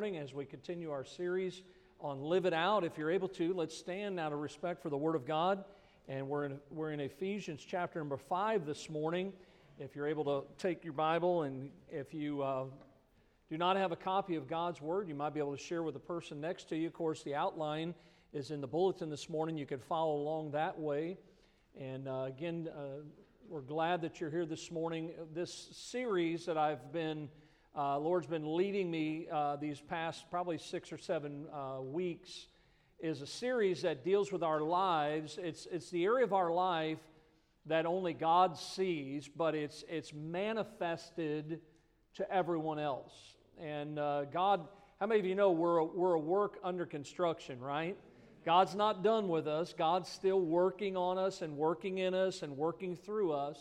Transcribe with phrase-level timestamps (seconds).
[0.00, 1.62] morning as we continue our series
[2.00, 2.84] on Live It Out.
[2.84, 5.64] If you're able to, let's stand out of respect for the Word of God.
[6.06, 9.32] And we're in, we're in Ephesians chapter number 5 this morning.
[9.76, 12.66] If you're able to take your Bible and if you uh,
[13.50, 15.94] do not have a copy of God's Word, you might be able to share with
[15.94, 16.86] the person next to you.
[16.86, 17.92] Of course, the outline
[18.32, 19.58] is in the bulletin this morning.
[19.58, 21.18] You can follow along that way.
[21.76, 23.02] And uh, again, uh,
[23.48, 25.10] we're glad that you're here this morning.
[25.34, 27.28] This series that I've been
[27.76, 32.46] uh, Lord's been leading me uh, these past probably six or seven uh, weeks
[33.00, 35.38] is a series that deals with our lives.
[35.40, 36.98] It's, it's the area of our life
[37.66, 41.60] that only God sees, but it's, it's manifested
[42.14, 43.12] to everyone else.
[43.60, 44.66] And uh, God,
[44.98, 47.96] how many of you know we're a, we're a work under construction, right?
[48.44, 49.74] God's not done with us.
[49.76, 53.58] God's still working on us and working in us and working through us.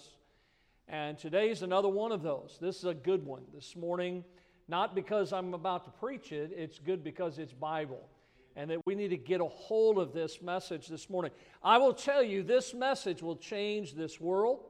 [0.90, 2.58] And today's another one of those.
[2.62, 4.24] This is a good one this morning,
[4.70, 8.08] not because I'm about to preach it, it's good because it's Bible.
[8.56, 11.32] And that we need to get a hold of this message this morning.
[11.62, 14.64] I will tell you, this message will change this world.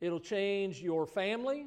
[0.00, 1.66] It'll change your family.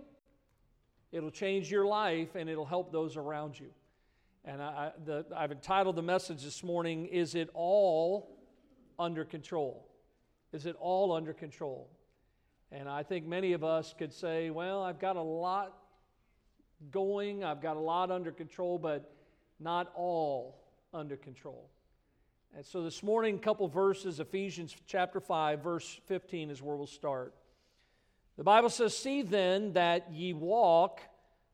[1.14, 3.70] It'll change your life, and it'll help those around you.
[4.44, 4.92] And I,
[5.36, 8.38] have entitled the message this morning, Is It All
[9.00, 9.88] Under Control?
[10.52, 11.90] Is it all under control?
[12.72, 15.73] And I think many of us could say, well, I've got a lot
[16.92, 19.12] going, I've got a lot under control, but
[19.59, 20.59] not all
[20.94, 21.70] under control.
[22.56, 26.88] And so this morning, a couple verses, Ephesians chapter 5, verse 15 is where we'll
[26.88, 27.34] start.
[28.38, 31.02] The Bible says, See then that ye walk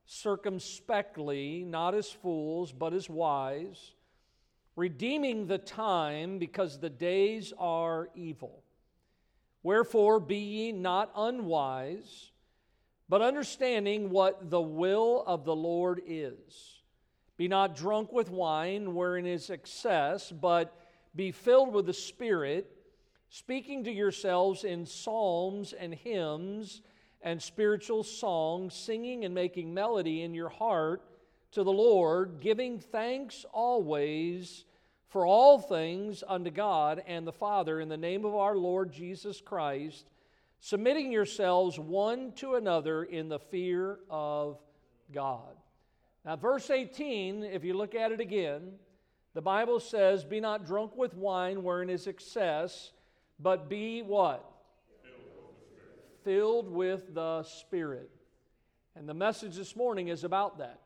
[0.05, 3.93] circumspectly, not as fools, but as wise,
[4.75, 8.62] redeeming the time because the days are evil.
[9.63, 12.31] Wherefore, be ye not unwise,
[13.07, 16.81] but understanding what the will of the Lord is.
[17.37, 20.77] Be not drunk with wine, wherein is excess, but
[21.15, 22.69] be filled with the Spirit,
[23.29, 26.81] speaking to yourselves in psalms and hymns
[27.21, 31.03] and spiritual songs, singing and making melody in your heart
[31.51, 34.65] to the Lord, giving thanks always
[35.13, 39.39] for all things unto God and the Father in the name of our Lord Jesus
[39.39, 40.09] Christ,
[40.59, 44.57] submitting yourselves one to another in the fear of
[45.13, 45.55] God.
[46.25, 48.71] Now, verse 18, if you look at it again,
[49.35, 52.91] the Bible says, Be not drunk with wine wherein is excess,
[53.39, 54.43] but be what?
[56.23, 58.09] Filled with the Spirit.
[58.95, 60.81] And the message this morning is about that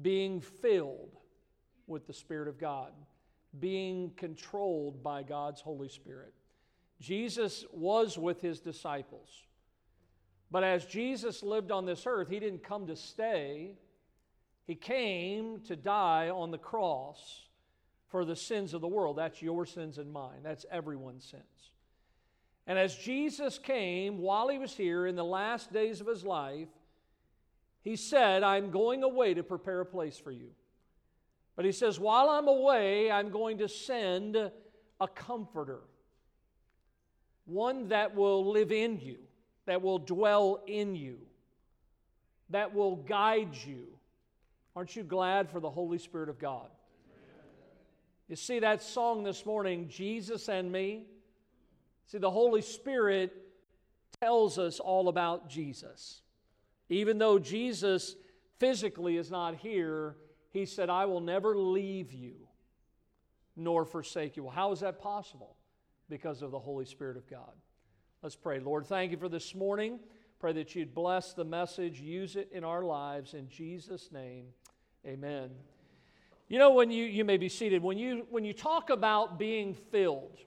[0.00, 1.16] being filled
[1.88, 2.92] with the Spirit of God
[3.60, 6.32] being controlled by God's Holy Spirit.
[7.00, 9.28] Jesus was with his disciples.
[10.50, 13.74] But as Jesus lived on this earth, he didn't come to stay.
[14.66, 17.42] He came to die on the cross
[18.08, 19.18] for the sins of the world.
[19.18, 20.40] That's your sins and mine.
[20.42, 21.42] That's everyone's sins.
[22.66, 26.68] And as Jesus came while he was here in the last days of his life,
[27.82, 30.50] he said, I'm going away to prepare a place for you.
[31.56, 35.80] But he says, While I'm away, I'm going to send a comforter,
[37.46, 39.18] one that will live in you,
[39.64, 41.18] that will dwell in you,
[42.50, 43.86] that will guide you.
[44.76, 46.68] Aren't you glad for the Holy Spirit of God?
[48.28, 51.04] You see that song this morning, Jesus and Me?
[52.06, 53.32] See, the Holy Spirit
[54.20, 56.20] tells us all about Jesus.
[56.88, 58.16] Even though Jesus
[58.58, 60.16] physically is not here,
[60.50, 62.34] he said, I will never leave you
[63.56, 64.44] nor forsake you.
[64.44, 65.56] Well, how is that possible?
[66.08, 67.52] Because of the Holy Spirit of God.
[68.22, 68.60] Let's pray.
[68.60, 69.98] Lord, thank you for this morning.
[70.38, 73.34] Pray that you'd bless the message, use it in our lives.
[73.34, 74.46] In Jesus' name,
[75.06, 75.50] amen.
[76.48, 79.74] You know, when you, you may be seated, when you, when you talk about being
[79.74, 80.38] filled,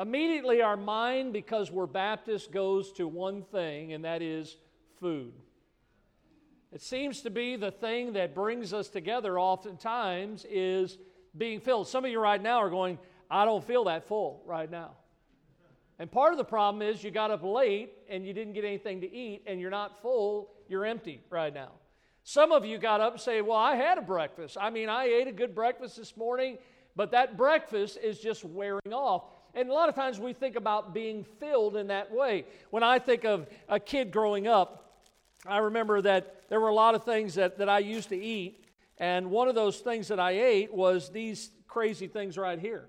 [0.00, 4.56] immediately our mind, because we're Baptists, goes to one thing, and that is
[4.98, 5.32] food.
[6.72, 10.96] It seems to be the thing that brings us together oftentimes is
[11.36, 11.86] being filled.
[11.86, 12.98] Some of you right now are going,
[13.30, 14.92] I don't feel that full right now.
[15.98, 19.02] And part of the problem is you got up late and you didn't get anything
[19.02, 21.72] to eat and you're not full, you're empty right now.
[22.24, 24.56] Some of you got up and say, Well, I had a breakfast.
[24.58, 26.56] I mean, I ate a good breakfast this morning,
[26.96, 29.24] but that breakfast is just wearing off.
[29.54, 32.46] And a lot of times we think about being filled in that way.
[32.70, 34.82] When I think of a kid growing up,
[35.46, 38.64] I remember that there were a lot of things that, that I used to eat,
[38.98, 42.88] and one of those things that I ate was these crazy things right here.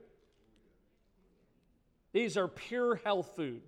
[2.12, 3.62] These are pure health food.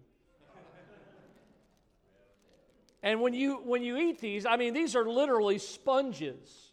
[3.02, 6.66] And when you when you eat these, I mean these are literally sponges.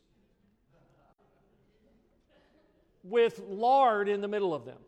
[3.04, 4.78] with lard in the middle of them.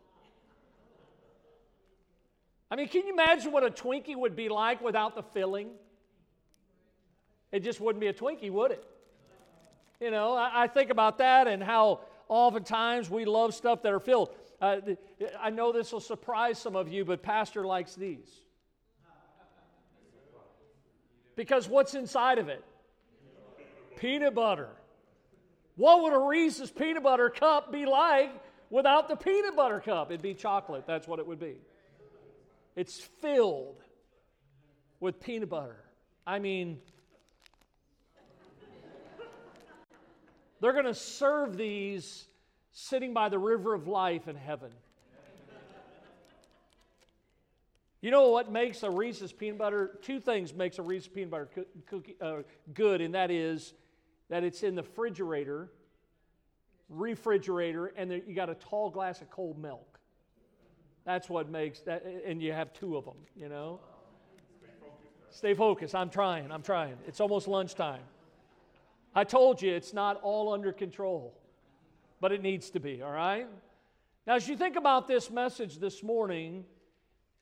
[2.70, 5.70] I mean, can you imagine what a Twinkie would be like without the filling?
[7.54, 8.84] It just wouldn't be a Twinkie, would it?
[10.00, 14.00] You know, I, I think about that and how oftentimes we love stuff that are
[14.00, 14.30] filled.
[14.60, 14.78] Uh,
[15.40, 18.28] I know this will surprise some of you, but Pastor likes these.
[21.36, 22.64] Because what's inside of it?
[23.98, 24.70] Peanut butter.
[25.76, 28.32] What would a Reese's peanut butter cup be like
[28.68, 30.10] without the peanut butter cup?
[30.10, 30.88] It'd be chocolate.
[30.88, 31.54] That's what it would be.
[32.74, 33.80] It's filled
[34.98, 35.84] with peanut butter.
[36.26, 36.80] I mean,
[40.64, 42.24] they're going to serve these
[42.72, 44.70] sitting by the river of life in heaven.
[48.00, 49.98] You know what makes a Reese's peanut butter?
[50.00, 51.50] Two things makes a Reese's peanut butter
[51.84, 52.36] cookie uh,
[52.72, 53.74] good, and that is
[54.30, 55.70] that it's in the refrigerator,
[56.88, 59.98] refrigerator, and there, you got a tall glass of cold milk.
[61.04, 63.18] That's what makes that, and you have two of them.
[63.36, 63.80] You know.
[64.62, 65.38] Stay focused.
[65.38, 65.94] Stay focused.
[65.94, 66.50] I'm trying.
[66.50, 66.96] I'm trying.
[67.06, 68.00] It's almost lunchtime.
[69.14, 71.38] I told you it's not all under control,
[72.20, 73.02] but it needs to be.
[73.02, 73.46] All right.
[74.26, 76.64] Now, as you think about this message this morning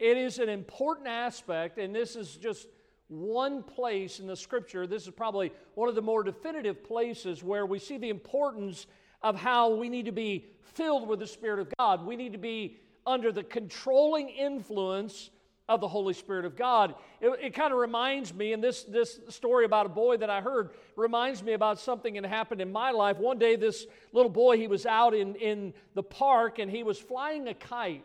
[0.03, 2.67] it is an important aspect, and this is just
[3.07, 4.85] one place in the scripture.
[4.85, 8.89] This is probably one of the more definitive places where we see the importance
[9.23, 12.05] of how we need to be filled with the Spirit of God.
[12.05, 15.31] We need to be under the controlling influence
[15.69, 16.94] of the Holy Spirit of God.
[17.20, 20.41] It, it kind of reminds me, and this, this story about a boy that I
[20.41, 23.19] heard reminds me about something that happened in my life.
[23.19, 26.99] One day, this little boy, he was out in, in the park and he was
[26.99, 28.05] flying a kite.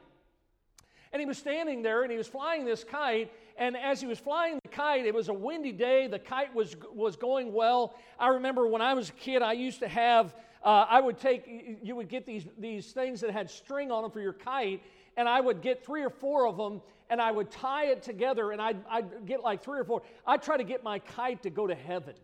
[1.11, 3.31] And he was standing there and he was flying this kite.
[3.57, 6.07] And as he was flying the kite, it was a windy day.
[6.07, 7.95] The kite was, was going well.
[8.19, 11.79] I remember when I was a kid, I used to have, uh, I would take,
[11.81, 14.83] you would get these, these things that had string on them for your kite.
[15.15, 18.51] And I would get three or four of them and I would tie it together
[18.51, 20.01] and I'd, I'd get like three or four.
[20.25, 22.15] I'd try to get my kite to go to heaven,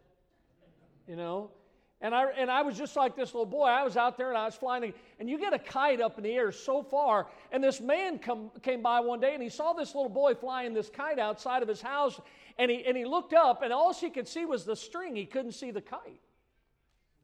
[1.07, 1.51] you know?
[2.01, 3.63] And I, and I was just like this little boy.
[3.63, 6.25] I was out there and I was flying, and you get a kite up in
[6.25, 7.27] the air so far.
[7.49, 10.73] And this man come, came by one day and he saw this little boy flying
[10.73, 12.19] this kite outside of his house.
[12.59, 15.15] And he, and he looked up, and all she could see was the string.
[15.15, 16.19] He couldn't see the kite.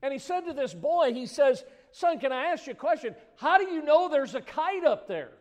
[0.02, 3.16] And he said to this boy, he says, Son, can I ask you a question?
[3.36, 5.32] How do you know there's a kite up there?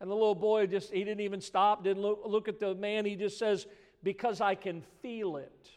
[0.00, 3.04] And the little boy just, he didn't even stop, didn't look, look at the man.
[3.04, 3.66] He just says,
[4.02, 5.70] Because I can feel it.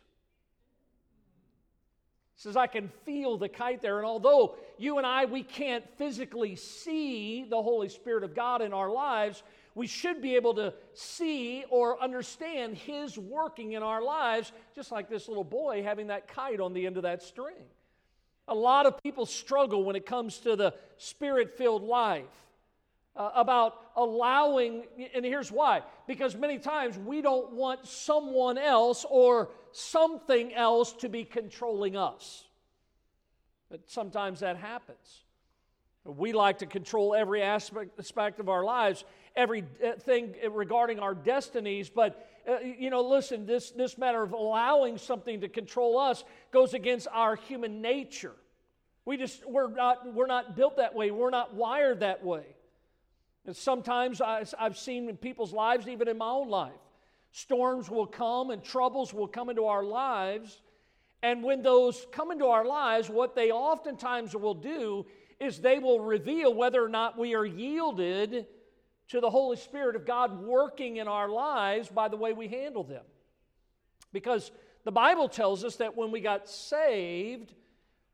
[2.39, 3.98] Says i can feel the kite there.
[3.98, 8.71] And although you and i we can't physically see the holy spirit of god in
[8.71, 9.44] our lives
[9.75, 15.10] we should be able to see or understand his working in our lives just like
[15.10, 17.65] this little boy having that kite on the end of that string.
[18.48, 22.24] A lot of people struggle when it comes to the spirit filled life
[23.15, 29.50] uh, about allowing, and here's why because many times we don't want someone else or
[29.71, 32.45] something else to be controlling us.
[33.69, 35.23] But sometimes that happens.
[36.06, 39.03] We like to control every aspect, aspect of our lives,
[39.35, 41.89] everything uh, regarding our destinies.
[41.89, 46.73] But, uh, you know, listen, this, this matter of allowing something to control us goes
[46.73, 48.33] against our human nature.
[49.05, 51.12] We just, we're not, we're not built that way.
[51.12, 52.45] We're not wired that way.
[53.46, 56.74] And sometimes I've seen in people's lives, even in my own life,
[57.31, 60.62] storms will come and troubles will come into our lives.
[61.22, 65.05] And when those come into our lives, what they oftentimes will do
[65.39, 68.46] is they will reveal whether or not we are yielded
[69.08, 72.84] to the Holy Spirit of God working in our lives by the way we handle
[72.84, 73.03] them.
[74.13, 74.51] Because
[74.84, 77.53] the Bible tells us that when we got saved,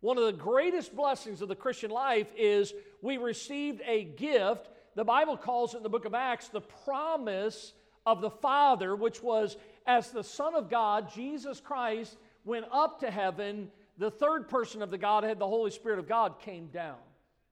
[0.02, 5.04] one of the greatest blessings of the Christian life is we received a gift the
[5.04, 7.74] Bible calls it in the book of Acts the promise
[8.06, 13.12] of the Father, which was as the Son of God, Jesus Christ, went up to
[13.12, 16.98] heaven, the third person of the Godhead, the Holy Spirit of God, came down.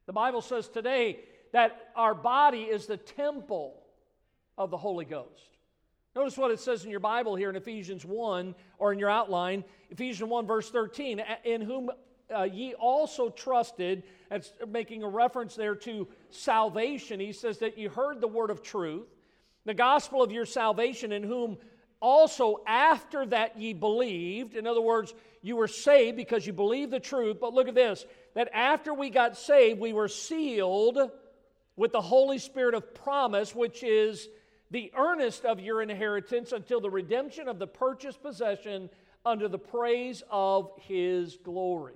[0.05, 1.19] The Bible says today
[1.51, 3.81] that our body is the temple
[4.57, 5.57] of the Holy Ghost.
[6.15, 9.63] Notice what it says in your Bible here in Ephesians 1 or in your outline,
[9.89, 11.89] Ephesians 1, verse 13, in whom
[12.35, 17.19] uh, ye also trusted, that's making a reference there to salvation.
[17.19, 19.05] He says that you heard the word of truth,
[19.63, 21.57] the gospel of your salvation, in whom
[21.99, 24.55] also after that ye believed.
[24.55, 25.13] In other words,
[25.43, 27.37] you were saved because you believed the truth.
[27.39, 30.97] But look at this that after we got saved, we were sealed
[31.75, 34.29] with the Holy Spirit of promise, which is
[34.71, 38.89] the earnest of your inheritance until the redemption of the purchased possession
[39.27, 41.93] under the praise of his glory.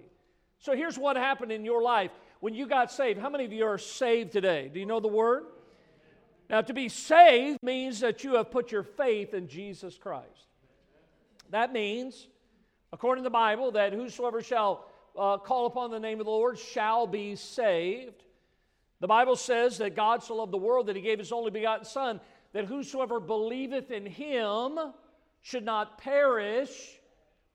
[0.59, 3.19] So here's what happened in your life when you got saved.
[3.19, 4.69] How many of you are saved today?
[4.73, 5.45] Do you know the word?
[6.49, 10.47] Now, to be saved means that you have put your faith in Jesus Christ.
[11.49, 12.27] That means,
[12.93, 14.85] according to the Bible, that whosoever shall
[15.17, 18.23] uh, call upon the name of the Lord shall be saved.
[18.99, 21.85] The Bible says that God so loved the world that he gave his only begotten
[21.85, 22.19] Son,
[22.53, 24.79] that whosoever believeth in him
[25.41, 26.99] should not perish,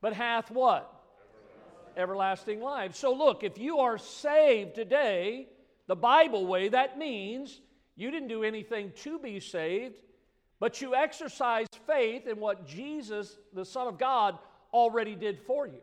[0.01, 1.02] but hath what?
[1.97, 2.95] Everlasting life.
[2.95, 5.47] So, look, if you are saved today,
[5.87, 7.61] the Bible way, that means
[7.95, 9.95] you didn't do anything to be saved,
[10.59, 14.37] but you exercised faith in what Jesus, the Son of God,
[14.73, 15.81] already did for you.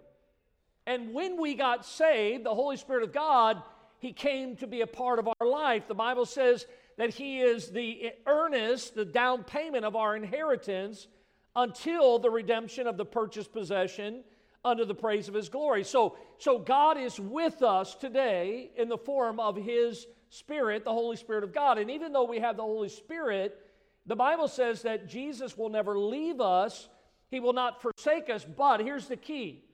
[0.86, 3.62] And when we got saved, the Holy Spirit of God,
[3.98, 5.86] He came to be a part of our life.
[5.86, 11.06] The Bible says that He is the earnest, the down payment of our inheritance
[11.54, 14.24] until the redemption of the purchased possession
[14.64, 15.84] under the praise of His glory.
[15.84, 21.16] So, so God is with us today in the form of His Spirit, the Holy
[21.16, 21.78] Spirit of God.
[21.78, 23.58] And even though we have the Holy Spirit,
[24.06, 26.88] the Bible says that Jesus will never leave us,
[27.30, 28.44] He will not forsake us.
[28.44, 29.64] But here's the key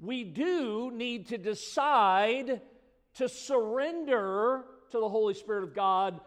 [0.00, 2.60] we do need to decide
[3.14, 6.20] to surrender to the Holy Spirit of God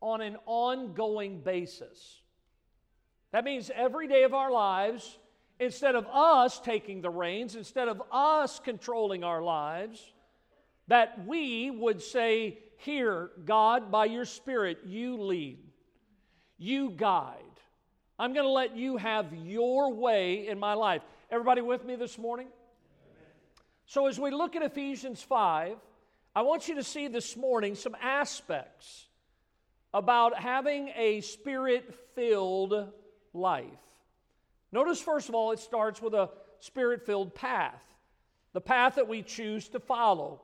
[0.00, 2.20] on an ongoing basis.
[3.32, 5.18] That means every day of our lives,
[5.60, 10.00] instead of us taking the reins, instead of us controlling our lives,
[10.86, 15.58] that we would say, Here, God, by your Spirit, you lead,
[16.56, 17.34] you guide.
[18.18, 21.02] I'm going to let you have your way in my life.
[21.30, 22.48] Everybody with me this morning?
[23.86, 25.76] So, as we look at Ephesians 5,
[26.34, 29.06] I want you to see this morning some aspects
[29.94, 32.92] about having a spirit filled
[33.32, 33.64] life.
[34.72, 37.82] Notice, first of all, it starts with a spirit filled path,
[38.52, 40.42] the path that we choose to follow.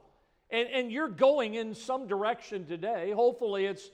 [0.50, 3.10] And, and you're going in some direction today.
[3.10, 3.90] Hopefully, it's,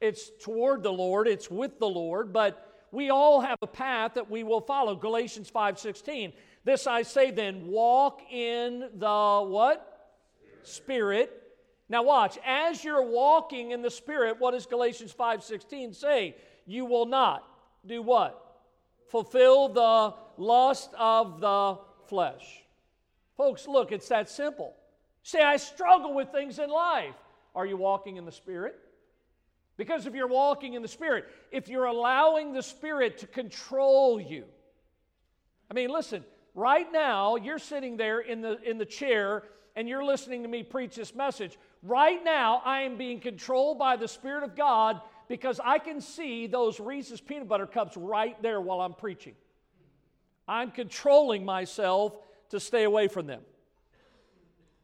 [0.00, 4.30] it's toward the Lord, it's with the Lord, but we all have a path that
[4.30, 4.94] we will follow.
[4.94, 6.32] Galatians 5:16.
[6.62, 10.12] This I say then, walk in the what?
[10.62, 11.28] Spirit.
[11.28, 11.40] Spirit.
[11.88, 16.36] Now watch, as you're walking in the Spirit, what does Galatians 5:16 say?
[16.66, 17.44] You will not
[17.84, 18.43] do what?
[19.08, 22.64] Fulfill the lust of the flesh.
[23.36, 24.74] Folks, look, it's that simple.
[25.22, 27.14] Say, I struggle with things in life.
[27.54, 28.76] Are you walking in the Spirit?
[29.76, 34.44] Because if you're walking in the Spirit, if you're allowing the Spirit to control you,
[35.70, 39.44] I mean, listen, right now you're sitting there in the, in the chair
[39.76, 41.58] and you're listening to me preach this message.
[41.82, 46.46] Right now, I am being controlled by the Spirit of God because I can see
[46.46, 49.34] those Reese's peanut butter cups right there while I'm preaching.
[50.46, 52.16] I'm controlling myself
[52.50, 53.40] to stay away from them.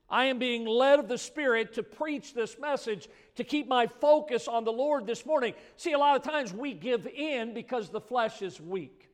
[0.08, 4.48] I am being led of the Spirit to preach this message, to keep my focus
[4.48, 5.54] on the Lord this morning.
[5.76, 9.08] See, a lot of times we give in because the flesh is weak.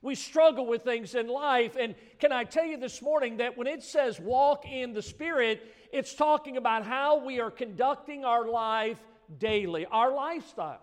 [0.00, 1.76] We struggle with things in life.
[1.78, 5.62] And can I tell you this morning that when it says walk in the Spirit,
[5.92, 8.98] it's talking about how we are conducting our life
[9.38, 10.82] daily, our lifestyle.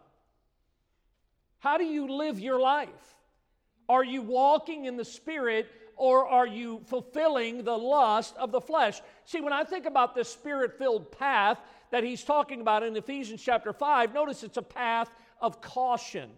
[1.60, 2.89] How do you live your life?
[3.89, 9.01] Are you walking in the Spirit or are you fulfilling the lust of the flesh?
[9.25, 13.42] See, when I think about this spirit filled path that he's talking about in Ephesians
[13.42, 15.10] chapter 5, notice it's a path
[15.42, 16.30] of caution.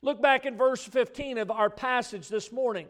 [0.00, 2.88] Look back in verse 15 of our passage this morning.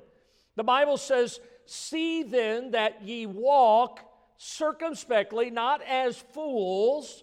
[0.56, 4.00] The Bible says, See then that ye walk
[4.36, 7.22] circumspectly, not as fools,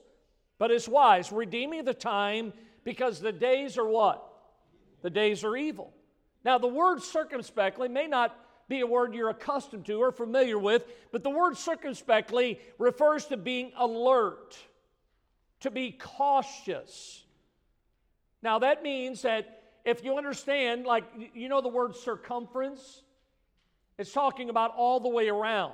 [0.60, 4.24] but as wise, redeeming the time because the days are what?
[5.02, 5.94] The days are evil.
[6.44, 8.38] Now, the word circumspectly may not
[8.68, 13.38] be a word you're accustomed to or familiar with, but the word circumspectly refers to
[13.38, 14.58] being alert,
[15.62, 17.24] to be cautious.
[18.42, 23.02] Now, that means that if you understand, like, you know the word circumference?
[23.98, 25.74] It's talking about all the way around.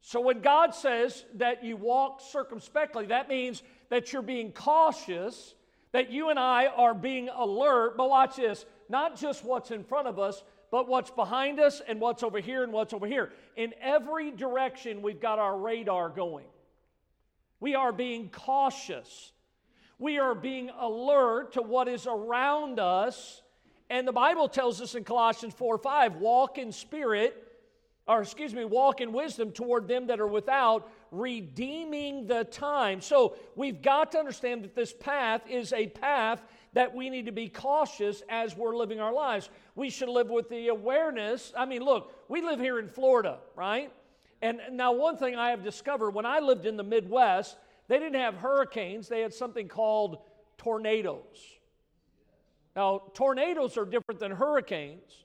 [0.00, 5.54] So when God says that you walk circumspectly, that means that you're being cautious,
[5.92, 7.96] that you and I are being alert.
[7.96, 12.00] But watch this not just what's in front of us, but what's behind us and
[12.00, 13.32] what's over here and what's over here.
[13.56, 16.46] In every direction, we've got our radar going.
[17.60, 19.32] We are being cautious.
[19.98, 23.42] We are being alert to what is around us.
[23.90, 27.42] And the Bible tells us in Colossians 4 5, walk in spirit,
[28.06, 33.00] or excuse me, walk in wisdom toward them that are without, redeeming the time.
[33.00, 36.42] So we've got to understand that this path is a path
[36.74, 39.48] that we need to be cautious as we're living our lives.
[39.74, 41.52] We should live with the awareness.
[41.56, 43.92] I mean, look, we live here in Florida, right?
[44.42, 47.56] And now, one thing I have discovered when I lived in the Midwest,
[47.88, 50.18] they didn't have hurricanes, they had something called
[50.58, 51.58] tornadoes.
[52.76, 55.24] Now, tornadoes are different than hurricanes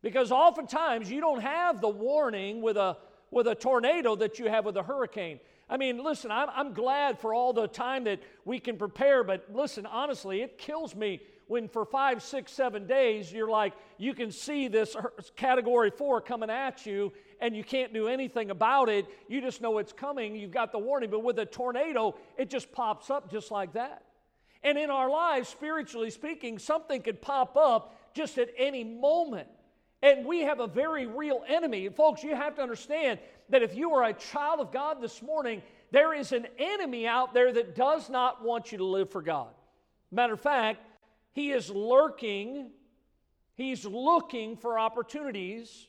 [0.00, 2.96] because oftentimes you don't have the warning with a,
[3.30, 5.40] with a tornado that you have with a hurricane.
[5.68, 9.46] I mean, listen, I'm, I'm glad for all the time that we can prepare, but
[9.52, 14.30] listen, honestly, it kills me when for five, six, seven days you're like, you can
[14.30, 14.96] see this
[15.36, 19.06] category four coming at you and you can't do anything about it.
[19.28, 20.34] You just know it's coming.
[20.34, 21.10] You've got the warning.
[21.10, 24.02] But with a tornado, it just pops up just like that.
[24.62, 29.48] And in our lives, spiritually speaking, something could pop up just at any moment.
[30.02, 31.88] And we have a very real enemy.
[31.88, 35.62] Folks, you have to understand that if you are a child of God this morning,
[35.90, 39.48] there is an enemy out there that does not want you to live for God.
[40.10, 40.80] Matter of fact,
[41.32, 42.70] he is lurking,
[43.54, 45.88] he's looking for opportunities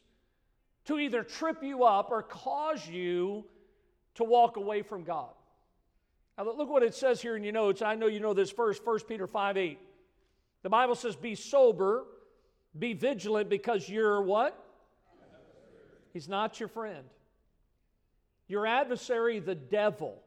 [0.86, 3.46] to either trip you up or cause you
[4.16, 5.30] to walk away from God.
[6.38, 7.82] Now, look what it says here in your notes.
[7.82, 9.80] I know you know this verse, 1 Peter 5 8.
[10.64, 12.06] The Bible says, Be sober,
[12.80, 14.64] be vigilant, because you're what?
[16.14, 17.06] He's not your friend.
[18.48, 20.22] Your adversary, the devil,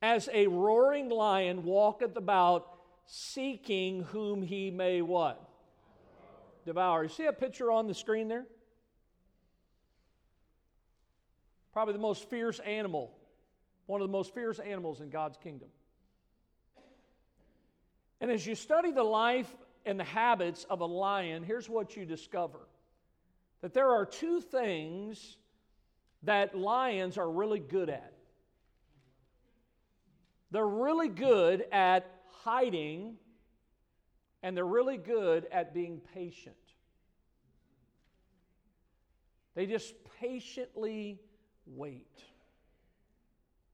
[0.00, 2.68] as a roaring lion, walketh about
[3.06, 5.42] seeking whom he may what?
[6.64, 7.02] Devour.
[7.02, 8.44] You see a picture on the screen there?
[11.72, 13.12] Probably the most fierce animal,
[13.86, 15.68] one of the most fierce animals in God's kingdom.
[18.20, 19.52] And as you study the life
[19.88, 22.60] and the habits of a lion, here's what you discover
[23.62, 25.38] that there are two things
[26.22, 28.12] that lions are really good at.
[30.50, 32.06] They're really good at
[32.44, 33.16] hiding,
[34.42, 36.54] and they're really good at being patient.
[39.54, 41.18] They just patiently
[41.66, 42.22] wait.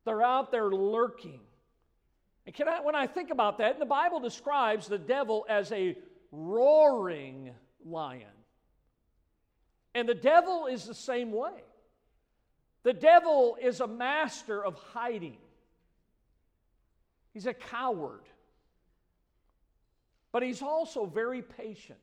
[0.04, 1.40] They're out there lurking.
[2.46, 5.96] And I, when I think about that, the Bible describes the devil as a
[6.30, 7.50] roaring
[7.84, 8.26] lion.
[9.94, 11.62] And the devil is the same way.
[12.82, 15.38] The devil is a master of hiding,
[17.32, 18.22] he's a coward
[20.34, 21.96] but he's also very patient.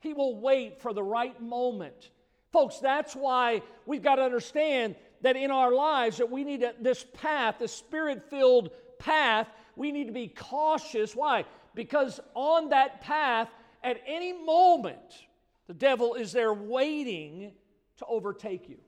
[0.00, 2.10] He will wait for the right moment.
[2.52, 6.74] Folks, that's why we've got to understand that in our lives that we need to,
[6.80, 11.14] this path, this spirit-filled path, we need to be cautious.
[11.14, 11.44] Why?
[11.74, 13.48] Because on that path,
[13.82, 15.26] at any moment,
[15.66, 17.52] the devil is there waiting
[17.98, 18.78] to overtake you,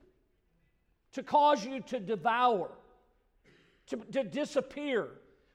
[1.13, 2.71] to cause you to devour,
[3.89, 5.09] to, to disappear,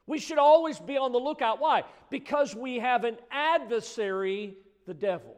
[0.05, 1.61] we should always be on the lookout.
[1.61, 1.83] Why?
[2.09, 5.35] Because we have an adversary, the devil.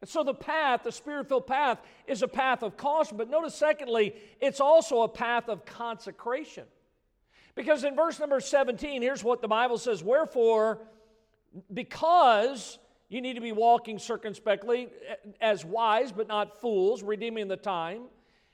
[0.00, 3.16] And so the path, the spirit filled path, is a path of caution.
[3.16, 6.64] But notice, secondly, it's also a path of consecration.
[7.54, 10.78] Because in verse number 17, here's what the Bible says Wherefore,
[11.72, 17.56] because you need to be walking circumspectly eh, as wise, but not fools, redeeming the
[17.56, 18.02] time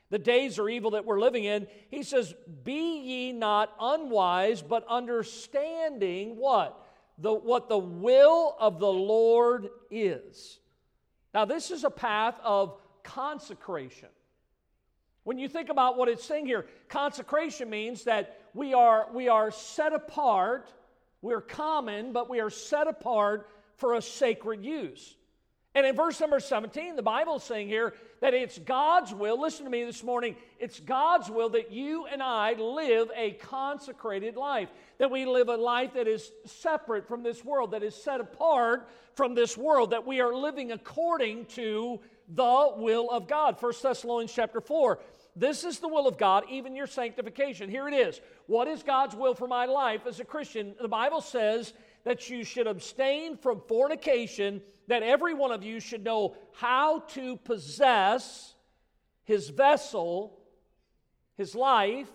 [0.09, 4.85] the days are evil that we're living in, he says, Be ye not unwise, but
[4.87, 6.81] understanding what?
[7.17, 10.59] The, what the will of the Lord is.
[11.35, 14.07] Now, this is a path of consecration.
[15.25, 19.51] When you think about what it's saying here, consecration means that we are, we are
[19.51, 20.71] set apart,
[21.21, 25.17] we're common, but we are set apart for a sacred use.
[25.73, 29.65] And in verse number 17, the Bible is saying here that it's God's will, listen
[29.65, 34.67] to me this morning, it's God's will that you and I live a consecrated life,
[34.97, 38.89] that we live a life that is separate from this world, that is set apart
[39.13, 43.61] from this world, that we are living according to the will of God.
[43.61, 44.97] 1 Thessalonians chapter 4.
[45.35, 47.69] This is the will of God, even your sanctification.
[47.69, 48.19] Here it is.
[48.47, 50.73] What is God's will for my life as a Christian?
[50.81, 51.73] The Bible says
[52.05, 57.35] that you should abstain from fornication that every one of you should know how to
[57.37, 58.53] possess
[59.23, 60.39] his vessel,
[61.35, 62.07] his life,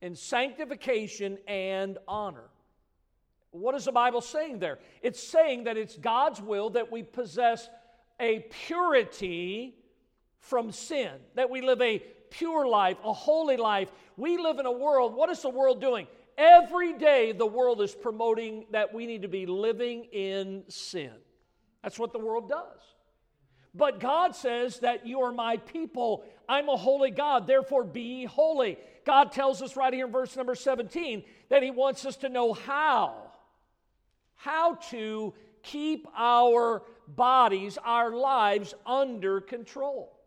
[0.00, 2.48] in sanctification and honor.
[3.50, 4.78] What is the Bible saying there?
[5.02, 7.68] It's saying that it's God's will that we possess
[8.20, 9.74] a purity
[10.38, 11.98] from sin, that we live a
[12.30, 13.90] pure life, a holy life.
[14.16, 16.06] We live in a world, what is the world doing?
[16.40, 21.12] Every day, the world is promoting that we need to be living in sin.
[21.82, 22.80] That's what the world does.
[23.74, 26.24] But God says that you are my people.
[26.48, 28.78] I'm a holy God, therefore be holy.
[29.04, 32.54] God tells us right here in verse number 17 that He wants us to know
[32.54, 33.32] how.
[34.36, 40.18] How to keep our bodies, our lives under control.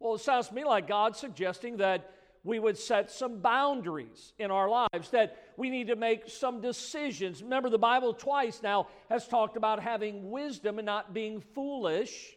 [0.00, 2.10] Well, it sounds to me like God suggesting that
[2.44, 7.42] we would set some boundaries in our lives, that we need to make some decisions.
[7.42, 12.36] Remember, the Bible twice now has talked about having wisdom and not being foolish.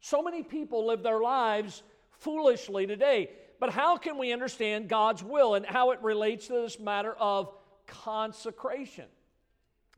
[0.00, 3.30] So many people live their lives foolishly today.
[3.60, 7.52] But how can we understand God's will and how it relates to this matter of
[7.86, 9.06] consecration?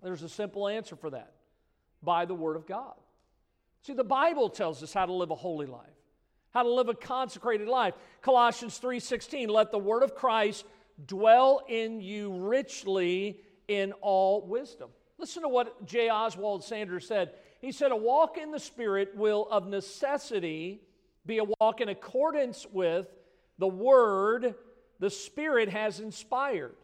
[0.02, 1.34] There's a simple answer for that
[2.02, 2.94] by the Word of God.
[3.82, 5.86] See, the Bible tells us how to live a holy life,
[6.52, 7.94] how to live a consecrated life.
[8.22, 10.64] Colossians 3:16, let the word of Christ
[11.06, 14.90] dwell in you richly in all wisdom.
[15.18, 16.08] Listen to what J.
[16.08, 17.34] Oswald Sanders said.
[17.60, 20.80] He said, A walk in the Spirit will of necessity
[21.26, 23.06] be a walk in accordance with
[23.58, 24.54] the Word
[24.98, 26.74] the Spirit has inspired.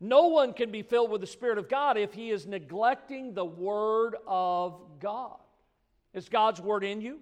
[0.00, 3.44] No one can be filled with the Spirit of God if he is neglecting the
[3.44, 5.36] Word of God.
[6.14, 7.18] Is God's Word in you?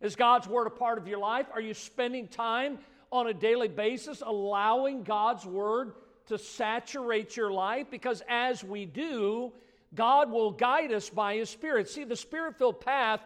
[0.00, 1.46] Is God's Word a part of your life?
[1.52, 2.78] Are you spending time
[3.10, 5.92] on a daily basis allowing God's Word
[6.26, 7.86] to saturate your life?
[7.90, 9.52] Because as we do,
[9.94, 11.88] God will guide us by His Spirit.
[11.88, 13.20] See, the Spirit filled path,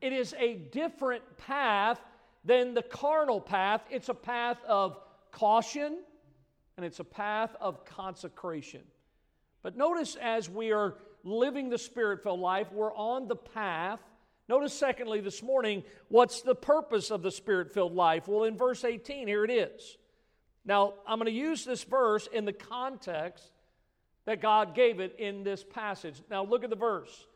[0.00, 2.00] it is a different path
[2.44, 3.82] than the carnal path.
[3.90, 4.98] It's a path of
[5.30, 5.98] caution
[6.76, 8.82] and it's a path of consecration.
[9.62, 14.00] But notice as we are living the Spirit filled life, we're on the path.
[14.48, 18.26] Notice, secondly, this morning, what's the purpose of the Spirit filled life?
[18.26, 19.96] Well, in verse 18, here it is.
[20.64, 23.50] Now, I'm going to use this verse in the context
[24.24, 26.22] that God gave it in this passage.
[26.30, 27.26] Now, look at the verse.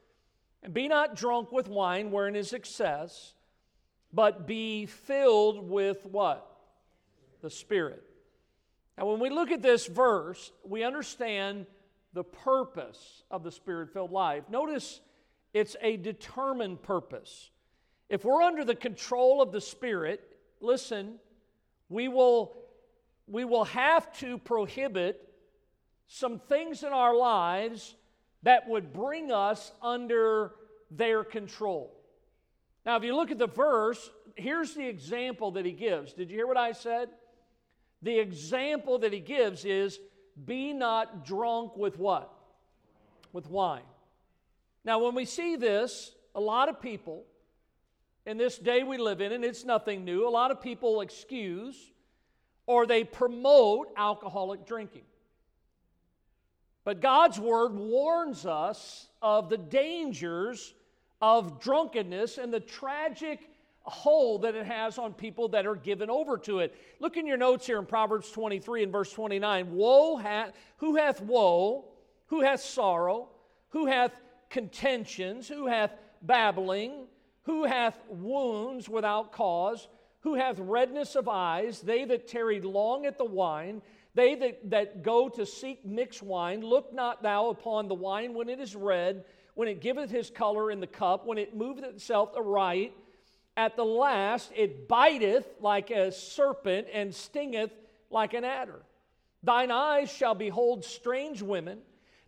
[0.63, 3.35] And be not drunk with wine wherein is excess,
[4.13, 6.47] but be filled with what?
[7.43, 8.03] The Spirit.
[8.99, 11.67] Now, when we look at this verse, we understand
[12.13, 14.45] the purpose of the Spirit filled life.
[14.49, 15.01] Notice
[15.57, 17.51] it's a determined purpose.
[18.11, 20.21] If we're under the control of the Spirit,
[20.61, 21.15] listen,
[21.89, 22.59] we will,
[23.27, 25.27] we will have to prohibit
[26.09, 27.95] some things in our lives
[28.43, 30.53] that would bring us under
[30.91, 31.91] their control.
[32.85, 36.13] Now, if you look at the verse, here's the example that he gives.
[36.13, 37.09] Did you hear what I said?
[38.03, 39.99] The example that he gives is
[40.45, 42.31] be not drunk with what?
[43.33, 43.81] With wine.
[44.87, 47.25] Now, when we see this, a lot of people
[48.25, 51.77] in this day we live in, and it's nothing new, a lot of people excuse
[52.67, 55.05] or they promote alcoholic drinking.
[56.85, 60.73] But God's word warns us of the dangers
[61.21, 63.51] of drunkenness and the tragic
[63.83, 66.75] hold that it has on people that are given over to it.
[67.01, 69.73] Look in your notes here in Proverbs 23 and verse 29.
[69.73, 71.87] Woe hath, who hath woe,
[72.27, 73.29] who hath sorrow,
[73.71, 74.21] who hath
[74.51, 77.07] contentions, who hath babbling,
[77.43, 79.89] who hath wounds without cause,
[80.21, 83.81] who hath redness of eyes, they that tarried long at the wine,
[84.15, 88.49] they that, that go to seek mixed wine, look not thou upon the wine when
[88.49, 92.31] it is red, when it giveth his color in the cup, when it moveth itself
[92.37, 92.93] aright
[93.57, 97.71] at the last, it biteth like a serpent and stingeth
[98.11, 98.83] like an adder.
[99.43, 101.79] Thine eyes shall behold strange women,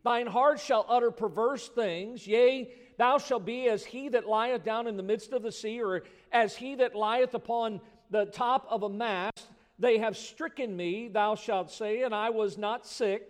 [0.04, 2.26] thine heart shall utter perverse things.
[2.26, 5.82] Yea, thou shalt be as he that lieth down in the midst of the sea,
[5.82, 7.80] or as he that lieth upon
[8.11, 9.46] the top of a mast.
[9.78, 13.28] They have stricken me, thou shalt say, and I was not sick.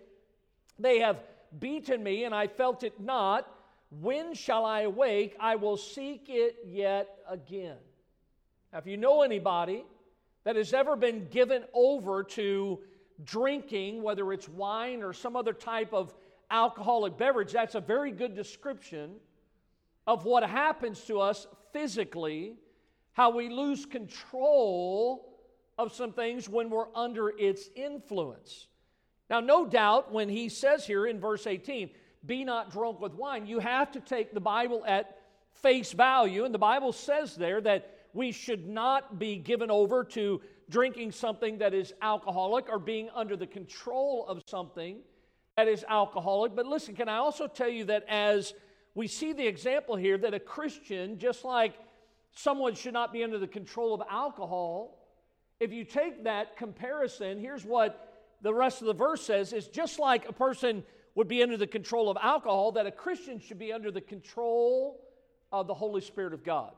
[0.79, 1.21] They have
[1.59, 3.47] beaten me, and I felt it not.
[3.91, 5.35] When shall I awake?
[5.39, 7.77] I will seek it yet again.
[8.71, 9.83] Now, if you know anybody
[10.43, 12.79] that has ever been given over to
[13.23, 16.13] drinking, whether it's wine or some other type of
[16.51, 19.15] alcoholic beverage, that's a very good description
[20.07, 22.55] of what happens to us physically,
[23.13, 25.39] how we lose control
[25.77, 28.67] of some things when we're under its influence.
[29.29, 31.91] Now, no doubt, when he says here in verse 18,
[32.25, 35.19] be not drunk with wine, you have to take the Bible at
[35.53, 36.45] face value.
[36.45, 41.59] And the Bible says there that we should not be given over to drinking something
[41.59, 44.99] that is alcoholic or being under the control of something
[45.59, 46.55] that is alcoholic.
[46.55, 48.53] But listen, can I also tell you that as
[48.95, 51.73] we see the example here, that a Christian, just like
[52.31, 55.05] someone should not be under the control of alcohol,
[55.59, 59.99] if you take that comparison, here's what the rest of the verse says is just
[59.99, 60.81] like a person
[61.15, 65.01] would be under the control of alcohol, that a Christian should be under the control
[65.51, 66.71] of the Holy Spirit of God.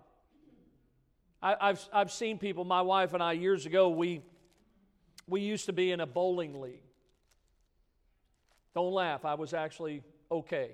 [1.43, 4.23] I, have I've seen people, my wife and I, years ago, we,
[5.27, 6.81] we used to be in a bowling league.
[8.73, 10.71] Don't laugh, I was actually okay.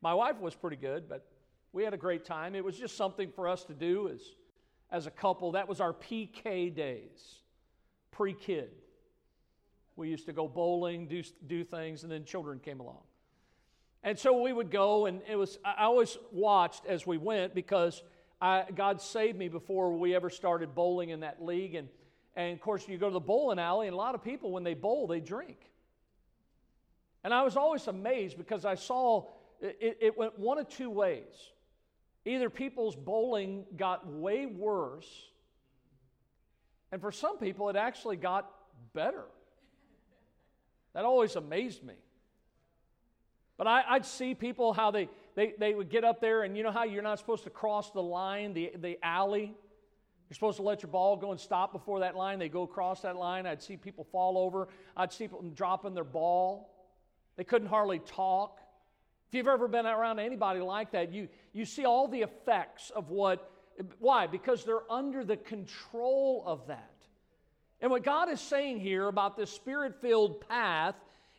[0.00, 1.26] My wife was pretty good, but
[1.72, 2.54] we had a great time.
[2.54, 4.20] It was just something for us to do as
[4.94, 5.52] as a couple.
[5.52, 7.40] That was our PK days,
[8.12, 8.70] pre kid.
[9.96, 13.02] We used to go bowling, do, do things, and then children came along.
[14.02, 18.02] And so we would go, and it was, I always watched as we went because
[18.40, 21.74] I, God saved me before we ever started bowling in that league.
[21.74, 21.88] And,
[22.34, 24.64] and of course, you go to the bowling alley, and a lot of people, when
[24.64, 25.58] they bowl, they drink.
[27.24, 29.24] And I was always amazed because I saw
[29.60, 31.52] it, it went one of two ways.
[32.26, 35.08] Either people's bowling got way worse,
[36.92, 38.50] and for some people, it actually got
[38.92, 39.24] better.
[40.92, 41.94] That always amazed me.
[43.56, 46.62] But I, would see people how they, they, they would get up there, and you
[46.62, 49.54] know how you're not supposed to cross the line, the, the alley?
[50.28, 52.38] You're supposed to let your ball go and stop before that line.
[52.38, 53.46] They go across that line.
[53.46, 54.68] I'd see people fall over.
[54.96, 56.73] I'd see people dropping their ball.
[57.36, 58.60] They couldn't hardly talk.
[59.28, 63.10] If you've ever been around anybody like that, you, you see all the effects of
[63.10, 63.50] what.
[63.98, 64.26] Why?
[64.26, 66.92] Because they're under the control of that.
[67.80, 70.94] And what God is saying here about this spirit filled path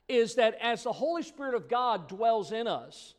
[0.07, 3.15] is that as the Holy Spirit of God dwells in us,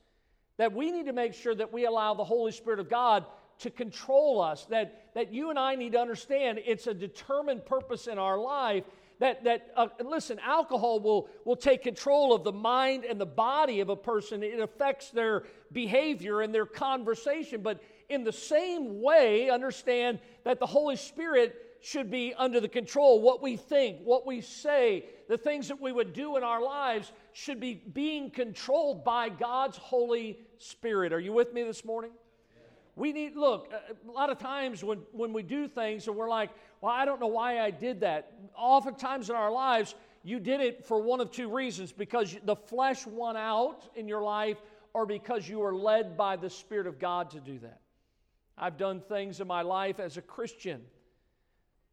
[0.59, 3.25] that we need to make sure that we allow the Holy Spirit of God
[3.59, 8.07] to control us, that, that you and I need to understand it's a determined purpose
[8.07, 8.85] in our life.
[9.19, 13.81] That, that uh, listen, alcohol will, will take control of the mind and the body
[13.81, 14.43] of a person.
[14.43, 17.63] It affects their behavior and their conversation.
[17.63, 23.21] But in the same way, understand that the Holy Spirit should be under the control.
[23.23, 27.13] What we think, what we say, the things that we would do in our lives
[27.33, 31.13] should be being controlled by God's Holy Spirit.
[31.13, 32.11] Are you with me this morning?
[32.97, 36.51] We need, look, a lot of times when, when we do things and we're like,
[36.81, 38.33] well, I don't know why I did that.
[38.57, 43.07] Oftentimes in our lives, you did it for one of two reasons because the flesh
[43.07, 44.59] won out in your life
[44.93, 47.81] or because you were led by the Spirit of God to do that.
[48.59, 50.83] I've done things in my life as a Christian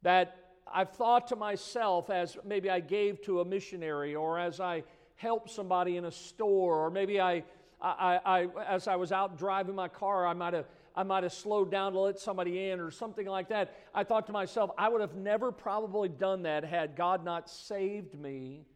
[0.02, 0.36] that
[0.72, 4.82] I've thought to myself as maybe I gave to a missionary or as I
[5.16, 7.44] helped somebody in a store or maybe I,
[7.80, 11.32] I, I as I was out driving my car, I might have I might have
[11.32, 13.74] slowed down to let somebody in or something like that.
[13.92, 18.14] I thought to myself, I would have never probably done that had God not saved
[18.14, 18.66] me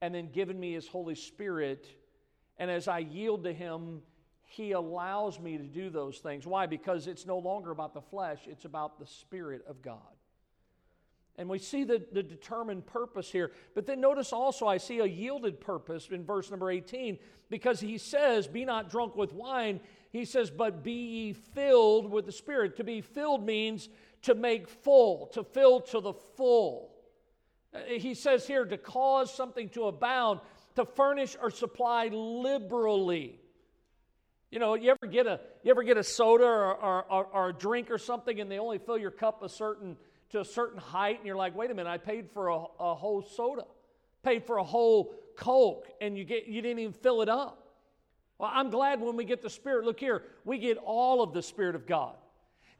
[0.00, 1.86] and then given me His Holy Spirit.
[2.58, 4.02] And as I yield to Him,
[4.44, 6.46] He allows me to do those things.
[6.46, 6.66] Why?
[6.66, 10.00] Because it's no longer about the flesh, it's about the Spirit of God.
[11.38, 13.52] And we see the, the determined purpose here.
[13.74, 17.96] But then notice also, I see a yielded purpose in verse number 18 because he
[17.98, 19.80] says, Be not drunk with wine.
[20.12, 22.76] He says, But be ye filled with the Spirit.
[22.76, 23.88] To be filled means
[24.22, 26.92] to make full, to fill to the full.
[27.74, 30.40] Uh, he says here to cause something to abound,
[30.76, 33.40] to furnish or supply liberally.
[34.50, 37.52] You know, you ever get a you ever get a soda or, or, or, a
[37.54, 39.96] drink or something, and they only fill your cup a certain
[40.30, 42.94] to a certain height, and you're like, wait a minute, I paid for a, a
[42.94, 43.64] whole soda,
[44.22, 47.61] paid for a whole Coke, and you, get, you didn't even fill it up.
[48.42, 49.84] Well, I'm glad when we get the Spirit.
[49.84, 52.16] Look here, we get all of the Spirit of God.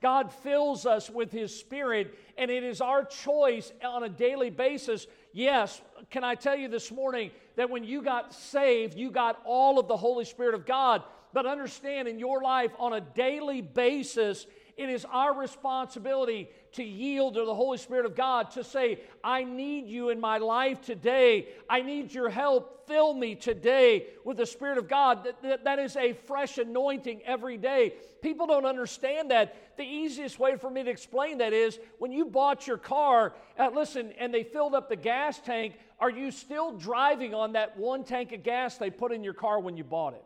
[0.02, 5.06] God fills us with His Spirit, and it is our choice on a daily basis.
[5.32, 9.78] Yes, can I tell you this morning that when you got saved, you got all
[9.78, 11.04] of the Holy Spirit of God.
[11.32, 17.34] But understand in your life on a daily basis, it is our responsibility to yield
[17.34, 21.48] to the Holy Spirit of God, to say, I need you in my life today.
[21.68, 22.86] I need your help.
[22.88, 25.24] Fill me today with the Spirit of God.
[25.24, 27.94] That, that, that is a fresh anointing every day.
[28.22, 29.76] People don't understand that.
[29.76, 33.70] The easiest way for me to explain that is when you bought your car, uh,
[33.74, 38.04] listen, and they filled up the gas tank, are you still driving on that one
[38.04, 40.24] tank of gas they put in your car when you bought it?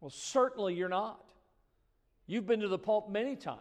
[0.00, 1.24] Well, certainly you're not.
[2.26, 3.60] You've been to the pulp many times.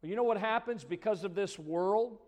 [0.00, 2.18] But you know what happens because of this world?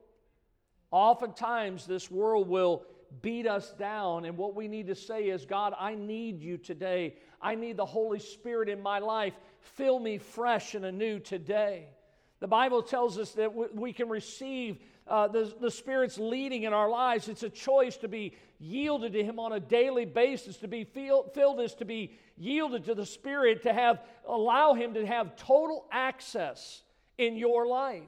[0.90, 2.84] Oftentimes, this world will
[3.22, 7.16] beat us down, and what we need to say is, God, I need you today.
[7.40, 9.34] I need the Holy Spirit in my life.
[9.60, 11.88] Fill me fresh and anew today.
[12.40, 16.88] The Bible tells us that we can receive uh, the, the Spirit's leading in our
[16.88, 17.28] lives.
[17.28, 20.56] It's a choice to be yielded to Him on a daily basis.
[20.58, 24.94] To be feel, filled is to be yielded to the Spirit, to have allow Him
[24.94, 26.82] to have total access
[27.26, 28.02] in your life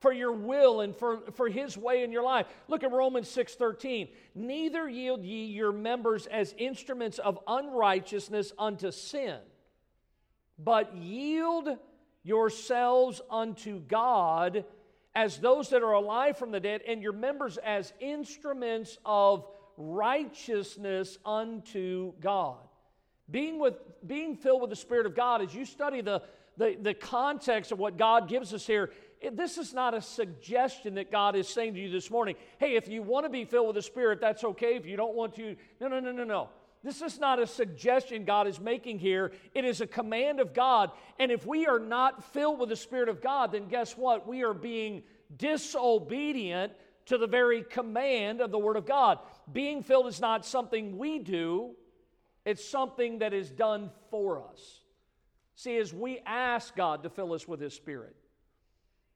[0.00, 2.46] for your will and for, for his way in your life.
[2.66, 4.08] Look at Romans 6:13.
[4.34, 9.38] Neither yield ye your members as instruments of unrighteousness unto sin,
[10.58, 11.78] but yield
[12.24, 14.64] yourselves unto God
[15.14, 21.18] as those that are alive from the dead, and your members as instruments of righteousness
[21.24, 22.56] unto God.
[23.30, 23.74] Being, with,
[24.06, 26.22] being filled with the Spirit of God, as you study the,
[26.56, 28.90] the, the context of what God gives us here,
[29.32, 32.88] this is not a suggestion that God is saying to you this morning, hey, if
[32.88, 34.76] you want to be filled with the Spirit, that's okay.
[34.76, 36.48] If you don't want to, no, no, no, no, no.
[36.84, 39.30] This is not a suggestion God is making here.
[39.54, 40.90] It is a command of God.
[41.20, 44.26] And if we are not filled with the Spirit of God, then guess what?
[44.26, 45.04] We are being
[45.36, 46.72] disobedient
[47.06, 49.20] to the very command of the Word of God.
[49.52, 51.76] Being filled is not something we do,
[52.44, 54.81] it's something that is done for us.
[55.54, 58.16] See, as we ask God to fill us with His Spirit,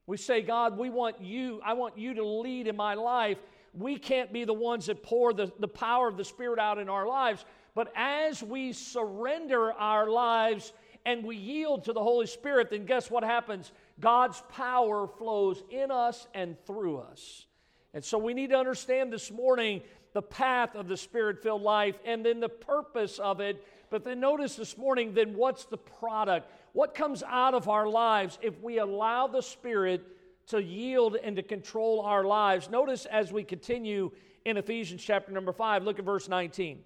[0.05, 3.37] we say, God, we want you, I want you to lead in my life.
[3.73, 6.89] We can't be the ones that pour the, the power of the Spirit out in
[6.89, 7.43] our lives.
[7.75, 10.71] But as we surrender our lives
[11.05, 13.71] and we yield to the Holy Spirit, then guess what happens?
[13.99, 17.45] God's power flows in us and through us.
[17.93, 19.81] And so we need to understand this morning
[20.13, 23.63] the path of the spirit filled life and then the purpose of it.
[23.89, 26.51] But then notice this morning, then what's the product?
[26.73, 30.05] What comes out of our lives if we allow the Spirit
[30.47, 32.69] to yield and to control our lives?
[32.69, 34.11] Notice as we continue
[34.45, 36.79] in Ephesians chapter number 5, look at verse 19.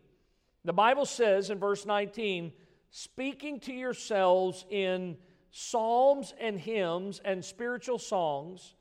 [0.63, 2.53] The Bible says in verse 19,
[2.91, 5.17] speaking to yourselves in
[5.49, 8.75] psalms and hymns and spiritual songs,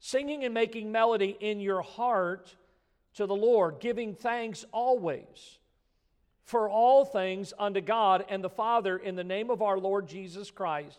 [0.00, 2.56] singing and making melody in your heart
[3.14, 5.59] to the Lord, giving thanks always
[6.50, 10.50] for all things unto God and the Father in the name of our Lord Jesus
[10.50, 10.98] Christ,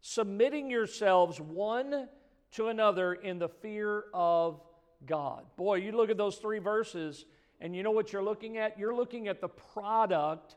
[0.00, 2.08] submitting yourselves one
[2.52, 4.58] to another in the fear of
[5.04, 5.44] God.
[5.58, 7.26] Boy, you look at those three verses
[7.60, 8.78] and you know what you're looking at?
[8.78, 10.56] You're looking at the product,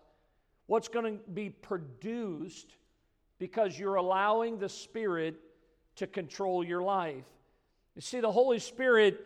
[0.67, 2.78] what's going to be produced
[3.39, 5.36] because you're allowing the Spirit
[5.97, 7.25] to control your life.
[7.93, 9.19] You see, the Holy Spirit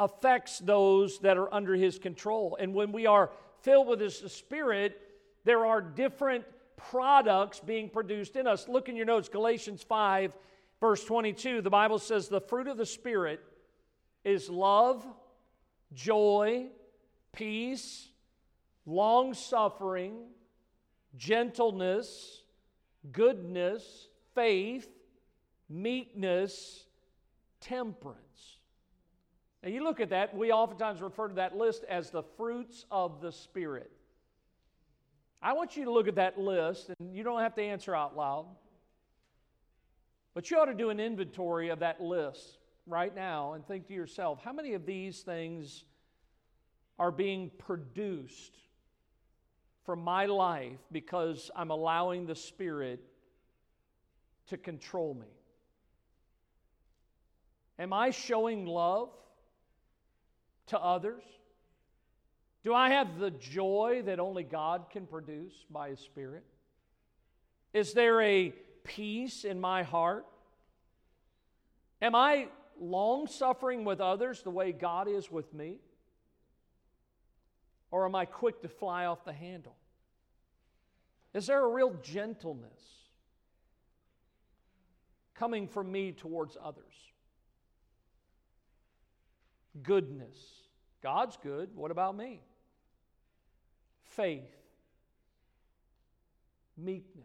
[0.00, 2.56] affects those that are under His control.
[2.58, 3.30] And when we are
[3.66, 4.96] filled with His Spirit,
[5.44, 6.44] there are different
[6.76, 8.68] products being produced in us.
[8.68, 10.36] Look in your notes, Galatians 5,
[10.80, 11.62] verse 22.
[11.62, 13.40] The Bible says, The fruit of the Spirit
[14.24, 15.04] is love,
[15.92, 16.68] joy,
[17.32, 18.08] peace,
[18.86, 20.14] long suffering,
[21.16, 22.42] gentleness,
[23.10, 24.86] goodness, faith,
[25.68, 26.84] meekness,
[27.60, 28.25] temperance.
[29.62, 33.20] Now, you look at that, we oftentimes refer to that list as the fruits of
[33.20, 33.90] the Spirit.
[35.42, 38.16] I want you to look at that list, and you don't have to answer out
[38.16, 38.46] loud,
[40.34, 43.94] but you ought to do an inventory of that list right now and think to
[43.94, 45.84] yourself how many of these things
[46.98, 48.56] are being produced
[49.84, 53.00] from my life because I'm allowing the Spirit
[54.48, 55.26] to control me?
[57.78, 59.10] Am I showing love
[60.66, 61.22] to others?
[62.62, 66.44] Do I have the joy that only God can produce by His Spirit?
[67.72, 68.52] Is there a
[68.84, 70.26] peace in my heart?
[72.02, 72.48] Am I
[72.80, 75.78] long suffering with others the way God is with me?
[77.90, 79.76] Or am I quick to fly off the handle?
[81.34, 82.80] Is there a real gentleness
[85.34, 86.94] coming from me towards others?
[89.82, 90.36] Goodness.
[91.02, 91.70] God's good.
[91.74, 92.40] What about me?
[94.04, 94.54] Faith.
[96.76, 97.24] Meekness.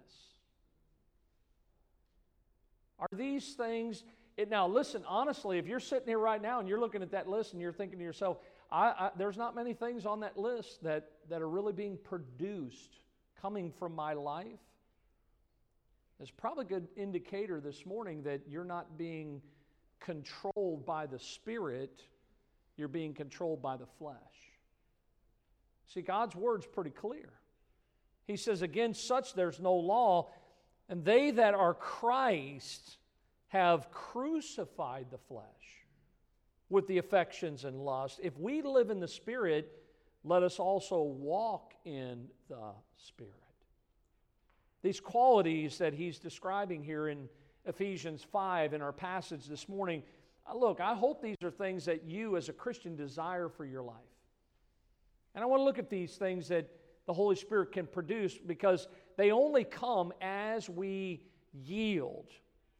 [3.00, 4.04] Are these things.
[4.38, 7.28] It, now, listen, honestly, if you're sitting here right now and you're looking at that
[7.28, 8.38] list and you're thinking to yourself,
[8.72, 13.00] I, I, there's not many things on that list that, that are really being produced
[13.42, 14.46] coming from my life.
[16.20, 19.42] It's probably a good indicator this morning that you're not being
[20.00, 22.04] controlled by the Spirit,
[22.78, 24.18] you're being controlled by the flesh.
[25.88, 27.30] See, God's word's pretty clear.
[28.26, 30.32] He says, Against such there's no law,
[30.88, 32.98] and they that are Christ
[33.50, 35.46] have crucified the flesh
[36.70, 38.20] with the affections and lust.
[38.24, 39.72] If we live in the Spirit,
[40.24, 43.34] let us also walk in the Spirit.
[44.82, 47.28] These qualities that he's describing here in
[47.66, 50.02] Ephesians 5 in our passage this morning,
[50.52, 53.84] Uh, look, I hope these are things that you as a Christian desire for your
[53.84, 53.96] life.
[55.34, 56.70] And I want to look at these things that
[57.08, 58.88] the Holy Spirit can produce because
[59.18, 61.24] they only come as we
[61.54, 62.28] yield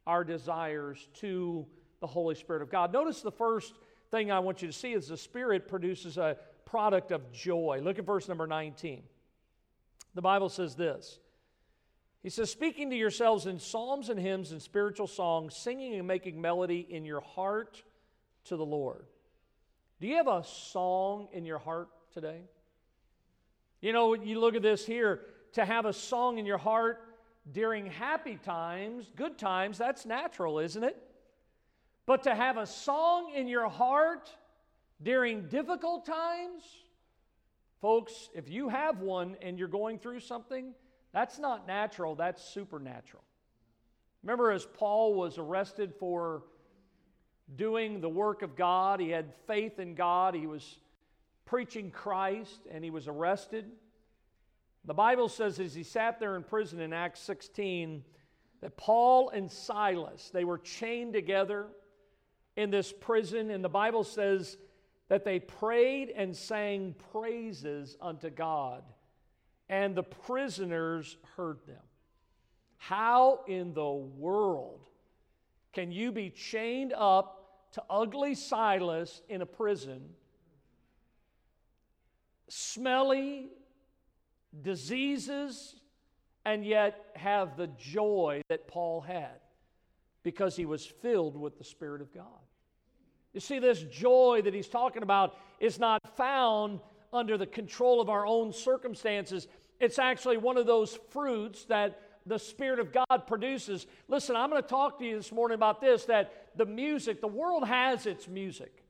[0.06, 1.66] our desires to
[2.00, 2.92] the Holy Spirit of God.
[2.92, 3.74] Notice the first
[4.10, 7.80] thing I want you to see is the Spirit produces a product of joy.
[7.82, 9.02] Look at verse number 19.
[10.14, 11.18] The Bible says this
[12.22, 16.40] He says, Speaking to yourselves in psalms and hymns and spiritual songs, singing and making
[16.40, 17.82] melody in your heart
[18.44, 19.04] to the Lord.
[20.00, 22.42] Do you have a song in your heart today?
[23.80, 25.20] You know, you look at this here,
[25.54, 27.00] to have a song in your heart,
[27.50, 30.96] during happy times, good times, that's natural, isn't it?
[32.06, 34.30] But to have a song in your heart
[35.02, 36.62] during difficult times,
[37.80, 40.72] folks, if you have one and you're going through something,
[41.12, 43.22] that's not natural, that's supernatural.
[44.22, 46.42] Remember, as Paul was arrested for
[47.54, 50.78] doing the work of God, he had faith in God, he was
[51.44, 53.70] preaching Christ, and he was arrested.
[54.84, 58.04] The Bible says as he sat there in prison in Acts 16
[58.62, 61.66] that Paul and Silas, they were chained together
[62.56, 64.56] in this prison, and the Bible says
[65.08, 68.82] that they prayed and sang praises unto God,
[69.72, 71.80] and the prisoners heard them.
[72.76, 74.80] How in the world
[75.72, 80.10] can you be chained up to ugly Silas in a prison,
[82.48, 83.48] smelly,
[84.60, 85.76] diseases,
[86.44, 89.40] and yet have the joy that Paul had
[90.22, 92.26] because he was filled with the Spirit of God.
[93.32, 96.80] You see, this joy that he's talking about is not found
[97.12, 99.48] under the control of our own circumstances.
[99.80, 103.86] It's actually one of those fruits that the Spirit of God produces.
[104.08, 107.26] Listen, I'm going to talk to you this morning about this that the music, the
[107.26, 108.82] world has its music.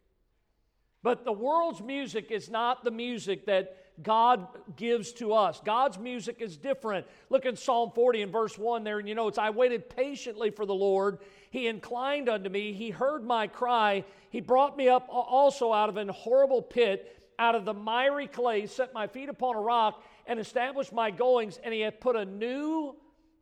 [1.03, 4.47] But the world's music is not the music that God
[4.77, 5.61] gives to us.
[5.65, 7.07] God's music is different.
[7.29, 10.51] Look in Psalm 40 and verse 1 there, and you know it's I waited patiently
[10.51, 11.19] for the Lord.
[11.51, 14.05] He inclined unto me, He heard my cry.
[14.31, 18.67] He brought me up also out of an horrible pit, out of the miry clay,
[18.67, 22.25] set my feet upon a rock, and established my goings, and He hath put a
[22.25, 22.95] new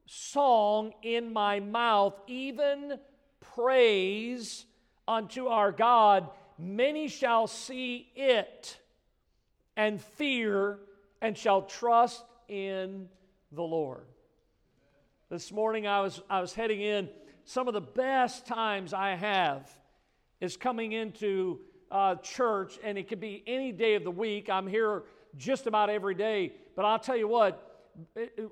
[0.07, 2.99] song in my mouth, even
[3.55, 4.65] praise
[5.07, 6.31] unto our God.
[6.59, 8.79] Many shall see it
[9.77, 10.79] and fear
[11.21, 13.07] and shall trust in
[13.53, 14.07] the Lord.
[15.29, 17.11] This morning I was, I was heading in.
[17.45, 19.71] Some of the best times I have
[20.41, 21.61] is coming into
[21.91, 24.49] uh, church, and it could be any day of the week.
[24.49, 25.05] I'm here
[25.37, 26.53] just about every day.
[26.77, 27.67] But I'll tell you what,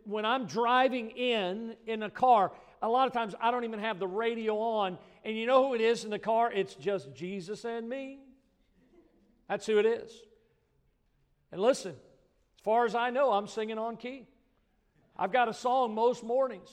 [0.05, 3.99] when I'm driving in in a car, a lot of times I don't even have
[3.99, 4.99] the radio on.
[5.25, 6.51] And you know who it is in the car?
[6.53, 8.21] It's just Jesus and me.
[9.49, 10.13] That's who it is.
[11.51, 14.27] And listen, as far as I know, I'm singing on key.
[15.17, 16.71] I've got a song most mornings.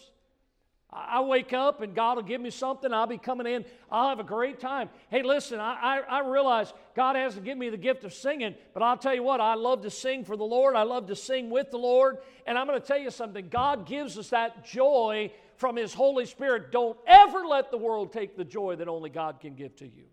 [0.91, 2.93] I wake up and God will give me something.
[2.93, 3.65] I'll be coming in.
[3.91, 4.89] I'll have a great time.
[5.09, 8.55] Hey, listen, I, I, I, realize God has to give me the gift of singing,
[8.73, 10.75] but I'll tell you what, I love to sing for the Lord.
[10.75, 12.19] I love to sing with the Lord.
[12.47, 16.25] And I'm going to tell you something God gives us that joy from His Holy
[16.25, 16.71] Spirit.
[16.71, 20.05] Don't ever let the world take the joy that only God can give to you.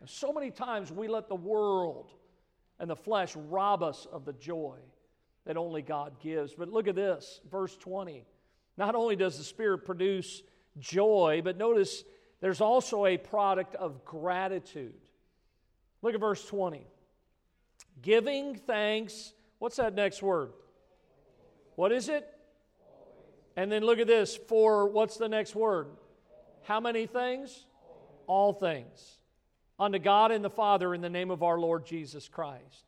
[0.00, 2.10] And so many times we let the world
[2.78, 4.76] and the flesh rob us of the joy
[5.46, 6.54] that only God gives.
[6.54, 8.24] But look at this, verse 20.
[8.78, 10.42] Not only does the Spirit produce
[10.78, 12.04] joy, but notice
[12.40, 14.94] there's also a product of gratitude.
[16.00, 16.86] Look at verse 20.
[18.00, 19.34] Giving thanks.
[19.58, 20.52] What's that next word?
[21.74, 22.26] What is it?
[23.56, 24.36] And then look at this.
[24.36, 25.88] For what's the next word?
[26.62, 27.66] How many things?
[28.28, 29.18] All things
[29.78, 32.86] unto God and the Father in the name of our Lord Jesus Christ.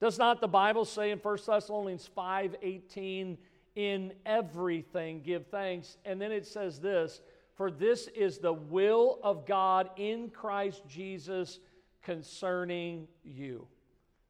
[0.00, 3.38] Does not the Bible say in 1 Thessalonians 5 18,
[3.78, 5.98] in everything give thanks?
[6.04, 7.20] And then it says this,
[7.54, 11.60] for this is the will of God in Christ Jesus
[12.02, 13.68] concerning you.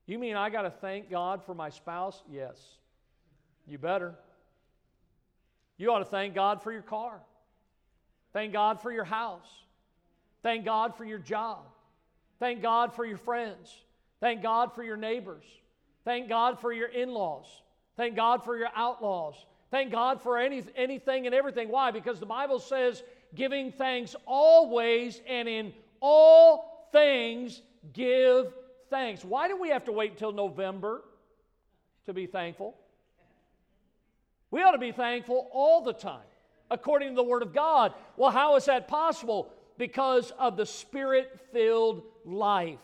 [0.04, 2.22] You mean I got to thank God for my spouse?
[2.30, 2.58] Yes.
[3.66, 4.14] You better.
[5.78, 7.18] You ought to thank God for your car.
[8.34, 9.48] Thank God for your house.
[10.42, 11.60] Thank God for your job.
[12.38, 13.74] Thank God for your friends.
[14.20, 15.44] Thank God for your neighbors.
[16.04, 17.46] Thank God for your in laws.
[17.98, 19.34] Thank God for your outlaws.
[19.70, 21.68] Thank God for any, anything and everything.
[21.68, 21.90] Why?
[21.90, 23.02] Because the Bible says,
[23.34, 27.60] giving thanks always and in all things
[27.92, 28.54] give
[28.88, 29.22] thanks.
[29.22, 31.02] Why do we have to wait until November
[32.06, 32.74] to be thankful?
[34.50, 36.24] We ought to be thankful all the time,
[36.70, 37.92] according to the Word of God.
[38.16, 39.52] Well, how is that possible?
[39.78, 42.78] because of the spirit filled life.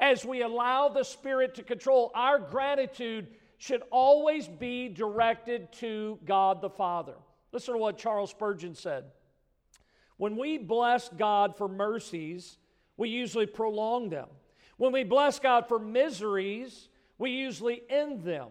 [0.00, 3.26] As we allow the Spirit to control, our gratitude
[3.60, 7.12] should always be directed to God the Father.
[7.52, 9.04] Listen to what Charles Spurgeon said.
[10.16, 12.56] When we bless God for mercies,
[12.96, 14.28] we usually prolong them.
[14.78, 16.88] When we bless God for miseries,
[17.18, 18.48] we usually end them.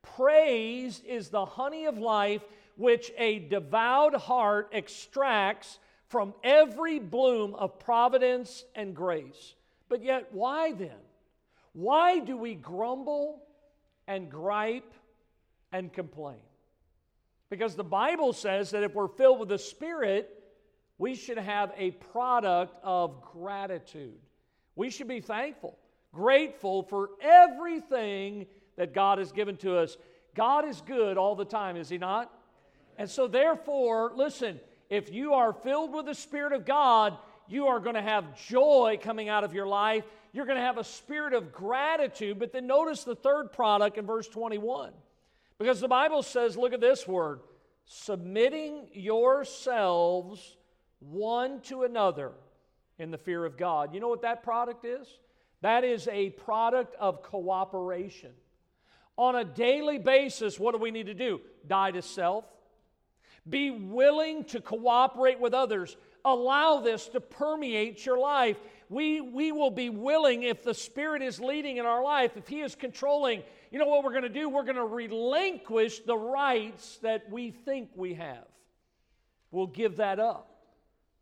[0.00, 2.42] Praise is the honey of life
[2.78, 5.78] which a devout heart extracts
[6.08, 9.54] from every bloom of providence and grace.
[9.90, 10.96] But yet, why then?
[11.74, 13.42] Why do we grumble
[14.06, 14.92] and gripe
[15.72, 16.38] and complain?
[17.50, 20.30] Because the Bible says that if we're filled with the Spirit,
[20.98, 24.18] we should have a product of gratitude.
[24.74, 25.78] We should be thankful,
[26.12, 28.46] grateful for everything
[28.76, 29.96] that God has given to us.
[30.34, 32.32] God is good all the time, is He not?
[32.98, 37.16] And so, therefore, listen, if you are filled with the Spirit of God,
[37.48, 40.04] you are going to have joy coming out of your life.
[40.36, 42.38] You're going to have a spirit of gratitude.
[42.38, 44.92] But then notice the third product in verse 21.
[45.58, 47.40] Because the Bible says, look at this word
[47.86, 50.56] submitting yourselves
[50.98, 52.32] one to another
[52.98, 53.94] in the fear of God.
[53.94, 55.08] You know what that product is?
[55.62, 58.32] That is a product of cooperation.
[59.16, 61.40] On a daily basis, what do we need to do?
[61.66, 62.44] Die to self.
[63.48, 65.96] Be willing to cooperate with others.
[66.26, 68.58] Allow this to permeate your life.
[68.88, 72.60] We, we will be willing, if the Spirit is leading in our life, if He
[72.60, 74.48] is controlling, you know what we're going to do?
[74.48, 78.46] We're going to relinquish the rights that we think we have.
[79.50, 80.50] We'll give that up.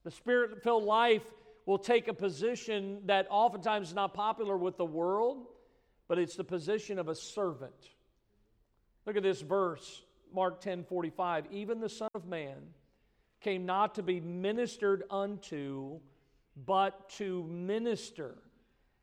[0.04, 1.22] The Spirit filled life
[1.66, 5.46] will take a position that oftentimes is not popular with the world,
[6.08, 7.72] but it's the position of a servant.
[9.06, 10.02] Look at this verse,
[10.32, 11.46] Mark 10 45.
[11.50, 12.56] Even the Son of Man
[13.40, 16.00] came not to be ministered unto,
[16.66, 18.36] but to minister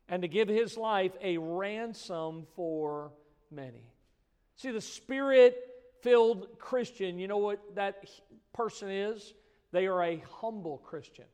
[0.08, 3.12] and to give his life a ransom for
[3.50, 3.92] many.
[4.56, 5.56] See, the spirit
[6.02, 8.04] filled Christian, you know what that
[8.52, 9.34] person is?
[9.72, 11.24] They are a humble Christian.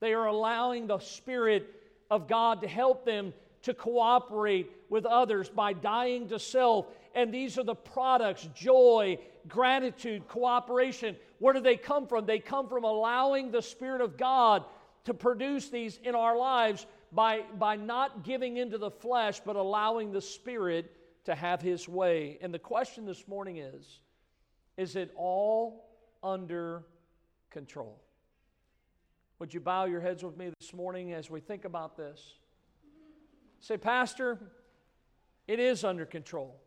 [0.00, 1.68] They are allowing the Spirit
[2.10, 3.32] of God to help them
[3.62, 6.86] to cooperate with others by dying to self.
[7.14, 11.16] And these are the products joy, gratitude, cooperation.
[11.38, 12.26] Where do they come from?
[12.26, 14.64] They come from allowing the Spirit of God
[15.06, 20.12] to produce these in our lives by, by not giving into the flesh, but allowing
[20.12, 20.92] the Spirit
[21.24, 22.38] to have His way.
[22.42, 24.00] And the question this morning is
[24.76, 25.88] is it all
[26.22, 26.84] under
[27.50, 28.02] control?
[29.38, 32.34] Would you bow your heads with me this morning as we think about this?
[33.60, 34.38] Say, Pastor,
[35.46, 36.60] it is under control.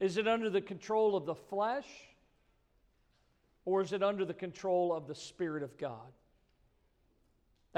[0.00, 1.88] Is it under the control of the flesh?
[3.64, 6.12] Or is it under the control of the Spirit of God?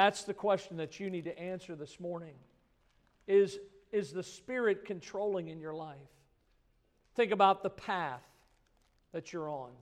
[0.01, 2.33] That's the question that you need to answer this morning.
[3.27, 3.59] Is,
[3.93, 5.99] is the Spirit controlling in your life?
[7.17, 8.23] Think about the path
[9.13, 9.73] that you're on.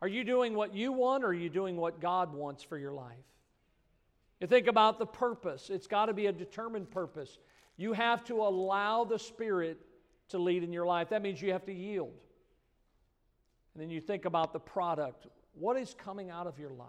[0.00, 2.92] Are you doing what you want or are you doing what God wants for your
[2.92, 3.16] life?
[4.40, 7.38] You think about the purpose, it's got to be a determined purpose.
[7.76, 9.80] You have to allow the Spirit
[10.28, 11.08] to lead in your life.
[11.08, 12.14] That means you have to yield.
[13.74, 15.26] And then you think about the product.
[15.54, 16.86] What is coming out of your life?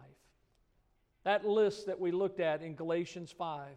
[1.26, 3.68] That list that we looked at in Galatians 5,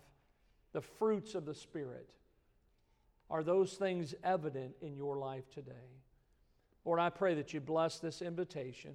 [0.72, 2.08] the fruits of the Spirit.
[3.30, 5.72] Are those things evident in your life today?
[6.84, 8.92] Lord, I pray that you bless this invitation.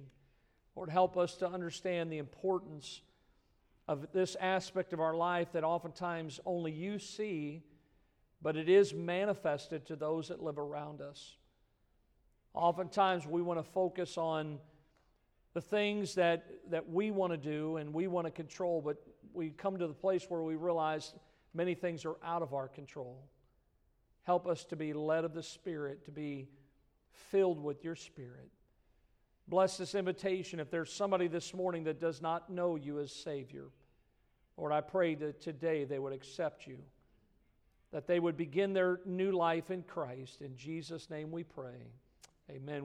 [0.74, 3.02] Lord, help us to understand the importance
[3.86, 7.62] of this aspect of our life that oftentimes only you see,
[8.40, 11.36] but it is manifested to those that live around us.
[12.54, 14.58] Oftentimes we want to focus on
[15.54, 18.96] the things that, that we want to do and we want to control, but
[19.32, 21.14] we come to the place where we realize
[21.54, 23.22] many things are out of our control.
[24.24, 26.48] Help us to be led of the Spirit, to be
[27.30, 28.50] filled with your Spirit.
[29.46, 30.58] Bless this invitation.
[30.58, 33.66] If there's somebody this morning that does not know you as Savior,
[34.56, 36.78] Lord, I pray that today they would accept you,
[37.92, 40.40] that they would begin their new life in Christ.
[40.40, 41.92] In Jesus' name we pray.
[42.50, 42.82] Amen.